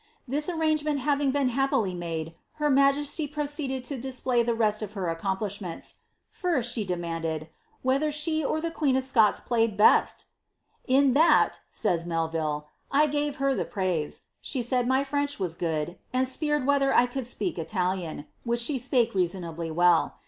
This 0.27 0.49
arrangement 0.49 1.01
havinj 1.01 1.31
been 1.31 1.49
happily 1.49 1.93
made, 1.93 2.33
her 2.53 2.71
majesty 2.71 3.27
proceeded 3.27 3.83
to 3.83 3.99
display 4.01 4.41
the 4.41 4.55
rest 4.55 4.81
of 4.81 4.93
her 4.93 5.07
ac 5.11 5.19
complishinente. 5.21 5.93
First, 6.31 6.73
she 6.73 6.83
demanded 6.83 7.49
"whether 7.83 8.11
she 8.11 8.43
or 8.43 8.59
the 8.59 8.71
queen 8.71 8.95
ol 8.95 9.03
Scots 9.03 9.39
played 9.39 9.77
besi 9.77 10.25
i" 10.25 10.25
'* 10.59 10.87
In 10.97 11.13
that," 11.13 11.59
says 11.69 12.03
Melville, 12.03 12.65
^> 12.67 12.71
I 12.89 13.05
gave 13.05 13.35
her 13.35 13.53
the 13.53 13.63
praise 13.63 14.23
She 14.41 14.63
said 14.63 14.87
my 14.87 15.03
French 15.03 15.37
was 15.39 15.53
go(>d, 15.55 15.97
and 16.11 16.25
apeered 16.25 16.65
whether 16.65 16.91
I 16.91 17.05
could 17.05 17.25
spe^ 17.25 17.55
It* 17.55 17.75
Iran, 17.75 18.25
which 18.43 18.61
she 18.61 18.79
spoke 18.79 19.13
reasonably 19.13 19.69
well. 19.69 20.15